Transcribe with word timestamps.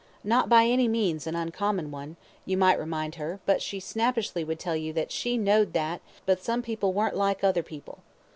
Not 0.23 0.49
by 0.49 0.65
any 0.65 0.87
means 0.87 1.27
an 1.27 1.35
uncommon 1.35 1.91
one, 1.91 2.15
you 2.43 2.57
might 2.57 2.79
remind 2.79 3.13
her; 3.21 3.39
but 3.45 3.61
she 3.61 3.79
snappishly 3.79 4.43
would 4.43 4.57
tell 4.57 4.75
you 4.75 4.91
that 4.93 5.11
"she 5.11 5.37
knowd 5.37 5.73
that, 5.73 6.01
but 6.25 6.43
some 6.43 6.63
people 6.63 6.91
weren't 6.91 7.15
like 7.15 7.43
other 7.43 7.61
people." 7.61 7.99